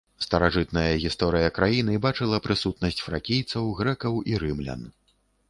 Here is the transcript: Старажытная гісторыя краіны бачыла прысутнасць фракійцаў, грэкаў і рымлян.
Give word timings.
Старажытная 0.25 0.93
гісторыя 1.03 1.49
краіны 1.57 1.99
бачыла 2.07 2.41
прысутнасць 2.47 3.03
фракійцаў, 3.09 3.69
грэкаў 3.83 4.19
і 4.33 4.37
рымлян. 4.47 4.81